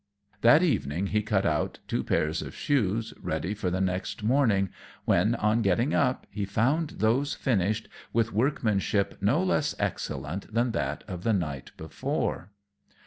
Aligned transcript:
That 0.41 0.63
evening 0.63 1.07
he 1.13 1.21
cut 1.21 1.45
out 1.45 1.77
two 1.87 2.03
pairs 2.03 2.41
of 2.41 2.55
shoes, 2.55 3.13
ready 3.21 3.53
for 3.53 3.69
the 3.69 3.79
next 3.79 4.23
morning, 4.23 4.71
when, 5.05 5.35
on 5.35 5.61
getting 5.61 5.93
up, 5.93 6.25
he 6.31 6.43
found 6.43 6.95
those 6.97 7.35
finished, 7.35 7.87
with 8.11 8.33
workmanship 8.33 9.19
no 9.21 9.43
less 9.43 9.75
excellent 9.77 10.51
than 10.51 10.71
that 10.71 11.03
of 11.07 11.21
the 11.23 11.33
night 11.33 11.71
before. 11.77 12.49